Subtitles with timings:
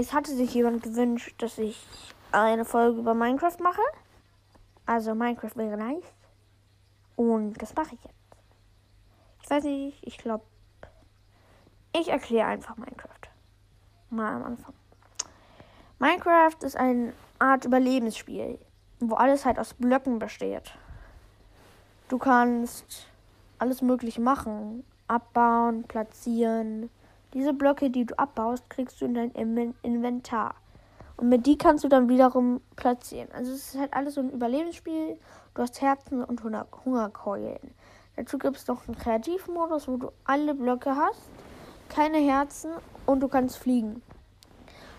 [0.00, 1.84] Es hatte sich jemand gewünscht, dass ich
[2.30, 3.82] eine Folge über Minecraft mache.
[4.86, 6.04] Also Minecraft wäre nice.
[7.16, 8.14] Und das mache ich jetzt.
[9.42, 10.44] Ich weiß nicht, ich glaube,
[11.92, 13.28] ich erkläre einfach Minecraft.
[14.10, 14.72] Mal am Anfang.
[15.98, 18.60] Minecraft ist eine Art Überlebensspiel,
[19.00, 20.78] wo alles halt aus Blöcken besteht.
[22.08, 23.08] Du kannst
[23.58, 24.84] alles Mögliche machen.
[25.08, 26.88] Abbauen, platzieren.
[27.34, 29.30] Diese Blöcke, die du abbaust, kriegst du in dein
[29.82, 30.54] Inventar.
[31.16, 33.28] Und mit die kannst du dann wiederum platzieren.
[33.32, 35.18] Also es ist halt alles so ein Überlebensspiel.
[35.54, 37.74] Du hast Herzen und Hungerkeulen.
[38.16, 41.30] Dazu gibt es noch einen Kreativmodus, wo du alle Blöcke hast,
[41.88, 42.72] keine Herzen
[43.06, 44.02] und du kannst fliegen.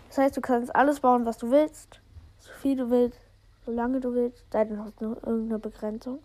[0.09, 2.01] Das heißt, du kannst alles bauen, was du willst,
[2.39, 3.19] so viel du willst,
[3.65, 6.19] so lange du willst, sei denn hast du irgendeine Begrenzung.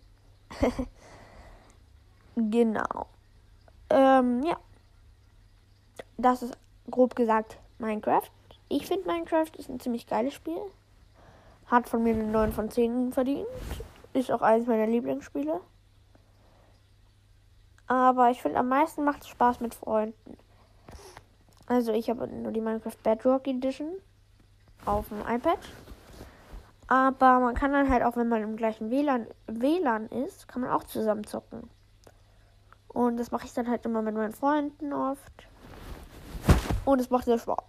[2.35, 3.07] genau.
[3.89, 4.57] Ähm, ja.
[6.17, 6.57] Das ist
[6.89, 8.29] grob gesagt Minecraft.
[8.69, 10.59] Ich finde Minecraft ist ein ziemlich geiles Spiel.
[11.67, 13.47] Hat von mir eine 9 von 10 verdient.
[14.13, 15.59] Ist auch eines meiner Lieblingsspiele.
[17.87, 20.37] Aber ich finde am meisten macht es Spaß mit Freunden.
[21.67, 23.91] Also ich habe nur die Minecraft Bedrock Edition
[24.85, 25.59] auf dem iPad.
[26.87, 30.71] Aber man kann dann halt auch, wenn man im gleichen WLAN, WLAN ist, kann man
[30.71, 31.69] auch zusammen zocken.
[32.87, 35.47] Und das mache ich dann halt immer mit meinen Freunden oft.
[36.85, 37.63] Und es macht sehr Spaß.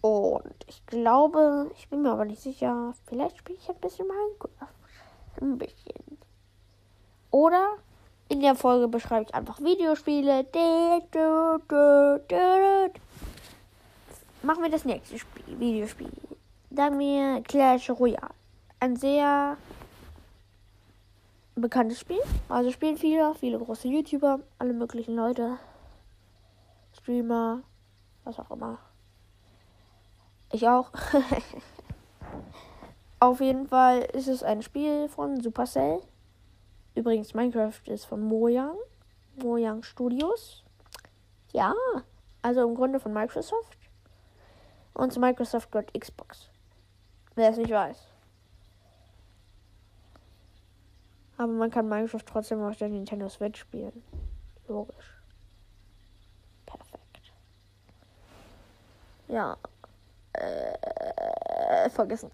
[0.00, 4.74] Und ich glaube, ich bin mir aber nicht sicher, vielleicht spiele ich ein bisschen Minecraft.
[5.40, 6.18] Ein bisschen.
[7.30, 7.76] Oder
[8.28, 10.46] in der Folge beschreibe ich einfach Videospiele.
[14.42, 16.10] Machen wir das nächste Spiel, Videospiel.
[16.70, 18.34] Sagen wir Clash Royale.
[18.80, 19.56] Ein sehr
[21.54, 22.20] bekanntes Spiel.
[22.48, 25.58] Also spielen viele, viele große YouTuber, alle möglichen Leute.
[26.98, 27.62] Streamer,
[28.24, 28.78] was auch immer.
[30.50, 30.90] Ich auch.
[33.20, 36.00] Auf jeden Fall ist es ein Spiel von Supercell.
[36.94, 38.76] Übrigens, Minecraft ist von Mojang.
[39.36, 40.64] Mojang Studios.
[41.52, 41.74] Ja,
[42.42, 43.78] also im Grunde von Microsoft.
[44.94, 46.50] Und zu Microsoft gehört Xbox.
[47.34, 48.08] Wer es nicht weiß.
[51.38, 54.02] Aber man kann Minecraft trotzdem auf der Nintendo Switch spielen.
[54.68, 55.21] Logisch.
[59.32, 59.56] Ja.
[60.34, 62.30] Äh, vergessen.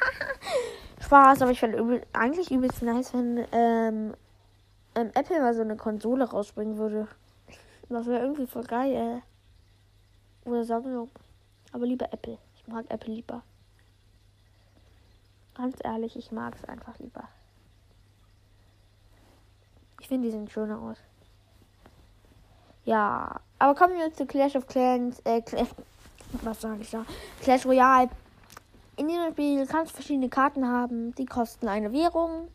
[1.04, 4.14] Spaß, aber ich fände übel, eigentlich übelst nice, wenn ähm,
[4.94, 7.06] ähm, Apple mal so eine Konsole rausbringen würde.
[7.90, 9.22] Das wäre irgendwie voll geil.
[10.46, 11.10] Oder Samsung.
[11.72, 12.38] Aber lieber Apple.
[12.54, 13.42] Ich mag Apple lieber.
[15.54, 17.28] Ganz ehrlich, ich mag es einfach lieber.
[20.00, 20.96] Ich finde, die sehen schöner aus.
[22.86, 25.20] Ja, aber kommen wir zu Clash of Clans.
[25.24, 25.68] Äh, Clash,
[26.42, 27.04] was sage ich da?
[27.42, 28.10] Clash Royale.
[28.96, 32.48] In diesem Spiel kannst du verschiedene Karten haben, die kosten eine Währung,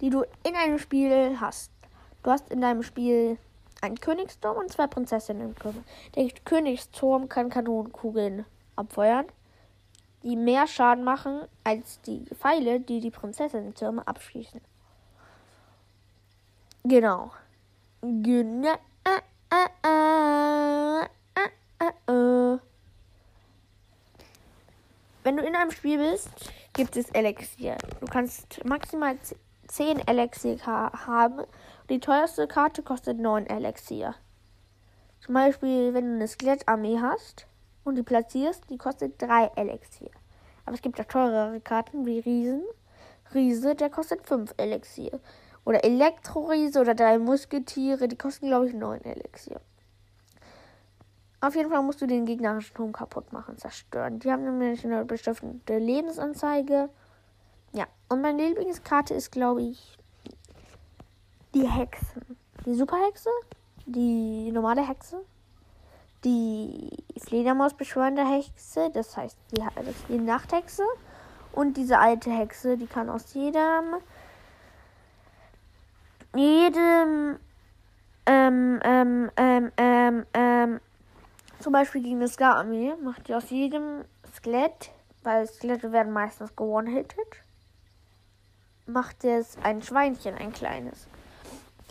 [0.00, 1.70] die du in einem Spiel hast.
[2.22, 3.36] Du hast in deinem Spiel
[3.82, 5.54] einen Königsturm und zwei Prinzessinnen.
[6.14, 8.46] Der Königsturm kann Kanonenkugeln
[8.76, 9.26] abfeuern,
[10.22, 14.60] die mehr Schaden machen als die Pfeile, die die Prinzessinnen-Türme abschießen.
[16.84, 17.32] Genau.
[18.00, 18.72] Genau.
[19.04, 21.04] Äh, äh,
[22.08, 22.58] äh,
[25.24, 26.30] Wenn du in einem Spiel bist,
[26.72, 27.76] gibt es Elixier.
[28.00, 29.16] Du kannst maximal
[29.68, 31.44] 10 Elixier haben.
[31.88, 34.16] Die teuerste Karte kostet 9 Elixier.
[35.20, 37.46] Zum Beispiel, wenn du eine Skelettarmee hast,
[37.84, 40.10] und die platzierst, die kostet 3 Elixier.
[40.64, 42.64] Aber es gibt auch teurere Karten wie Riesen.
[43.32, 45.20] Riese, der kostet 5 Elixier.
[45.64, 49.60] Oder Elektroriese oder drei Musketiere, die kosten, glaube ich, 9 Elixier.
[51.42, 54.18] Auf jeden Fall musst du den gegnerischen Turm kaputt machen, zerstören.
[54.20, 56.88] Die haben nämlich eine bestimmte Lebensanzeige.
[57.72, 59.98] Ja, und meine Lieblingskarte ist, glaube ich,
[61.54, 62.38] die Hexen.
[62.64, 63.28] Die Superhexe,
[63.84, 65.22] die normale Hexe
[66.24, 69.62] die Fledermaus beschwörende Hexe, das heißt die,
[70.08, 70.84] die Nachthexe.
[71.52, 73.96] Und diese alte Hexe, die kann aus jedem,
[76.34, 77.38] jedem,
[78.24, 80.80] ähm, ähm, ähm, ähm, ähm,
[81.62, 84.04] zum Beispiel gegen das Scar-Armee, macht die aus jedem
[84.34, 84.90] Skelett,
[85.22, 87.16] weil Skelette werden meistens gewonnen-hitted,
[88.86, 91.06] macht es ein Schweinchen, ein kleines.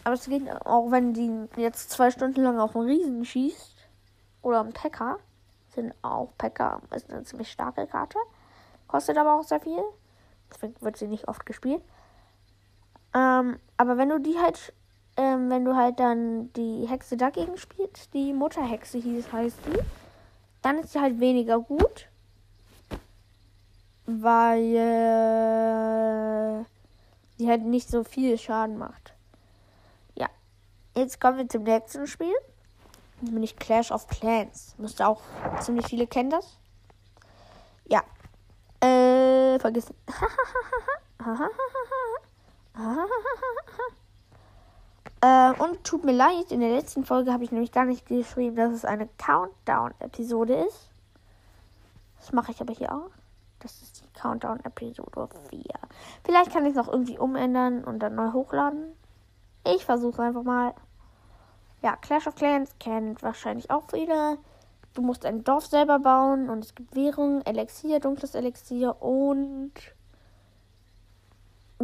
[0.04, 3.82] Aber es geht auch, wenn die jetzt zwei Stunden lang auf einen Riesen schießt,
[4.42, 5.20] oder ein Packer.
[5.74, 8.18] Sind auch Packer, ist eine ziemlich starke Karte.
[8.88, 9.84] Kostet aber auch sehr viel.
[10.54, 11.82] Deswegen wird sie nicht oft gespielt.
[13.14, 14.74] Ähm, aber wenn du die halt,
[15.18, 19.80] ähm, wenn du halt dann die Hexe dagegen spielst, die Mutterhexe hieß, heißt die,
[20.62, 22.08] dann ist sie halt weniger gut.
[24.06, 26.66] weil äh,
[27.40, 29.14] die halt nicht so viel Schaden macht.
[30.16, 30.28] Ja,
[30.96, 32.36] jetzt kommen wir zum nächsten Spiel.
[33.22, 34.76] Nämlich Clash of Clans.
[34.78, 35.22] Müsste auch
[35.60, 36.58] ziemlich viele kennen das.
[37.88, 38.02] Ja.
[38.82, 39.96] Äh, vergessen.
[45.62, 48.74] Und tut mir leid, in der letzten Folge habe ich nämlich gar nicht geschrieben, dass
[48.74, 50.90] es eine Countdown-Episode ist.
[52.18, 53.12] Das mache ich aber hier auch.
[53.60, 55.62] Das ist die Countdown-Episode 4.
[56.24, 58.92] Vielleicht kann ich es noch irgendwie umändern und dann neu hochladen.
[59.64, 60.74] Ich versuche einfach mal.
[61.84, 64.40] Ja, Clash of Clans kennt wahrscheinlich auch viele.
[64.96, 69.74] Du musst ein Dorf selber bauen und es gibt Währung, Elixier, dunkles Elixier und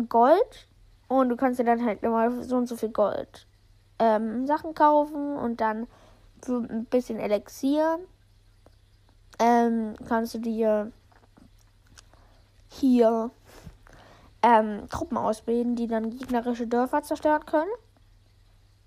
[0.10, 0.68] Gold.
[1.08, 3.46] Und du kannst dir dann halt immer so und so viel Gold
[4.00, 5.88] ähm, Sachen kaufen und dann
[6.44, 8.00] für ein bisschen Elixier
[9.40, 10.92] ähm, kannst du dir
[12.70, 13.32] hier
[14.42, 17.72] ähm, Truppen ausbilden, die dann gegnerische Dörfer zerstören können.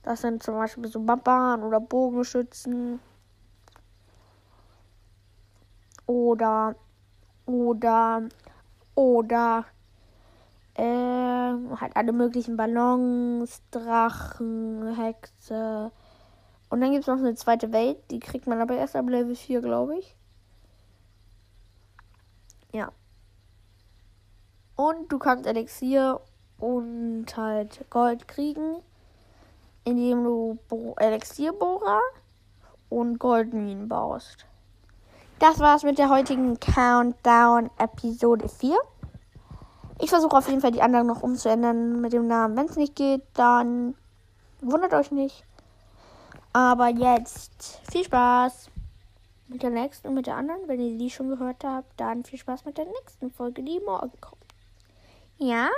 [0.02, 3.00] Das sind zum Beispiel so Barbaren oder Bogenschützen.
[6.06, 6.74] Oder,
[7.46, 8.22] oder,
[8.94, 9.64] oder,
[10.80, 15.92] äh, halt alle möglichen Ballons, Drachen, Hexe.
[16.70, 19.34] Und dann gibt es noch eine zweite Welt, die kriegt man aber erst ab Level
[19.34, 20.16] 4, glaube ich.
[22.72, 22.92] Ja.
[24.76, 26.20] Und du kannst Elixier
[26.58, 28.76] und halt Gold kriegen,
[29.84, 30.58] indem du
[30.96, 32.00] Elixierbohrer
[32.88, 34.46] und Goldminen baust.
[35.40, 38.78] Das war's mit der heutigen Countdown Episode 4.
[40.02, 42.56] Ich versuche auf jeden Fall die anderen noch umzuändern mit dem Namen.
[42.56, 43.94] Wenn es nicht geht, dann
[44.60, 45.44] wundert euch nicht.
[46.52, 48.70] Aber jetzt viel Spaß
[49.48, 50.66] mit der nächsten und mit der anderen.
[50.66, 54.12] Wenn ihr die schon gehört habt, dann viel Spaß mit der nächsten Folge, die morgen
[54.20, 54.40] kommt.
[55.38, 55.68] Ja.